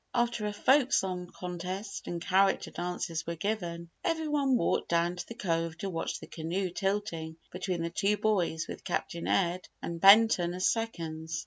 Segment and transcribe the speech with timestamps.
[0.15, 5.27] After a Folk Song contest and Character Dances were given, every one walked down to
[5.27, 10.01] the Cove to watch the canoe tilting between the two boys with Captain Ed and
[10.01, 11.39] Benton as seconds.